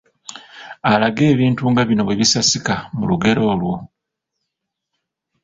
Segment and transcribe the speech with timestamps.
[0.91, 3.75] Alage ebintu nga bino bwe bisasika mu lugero olwo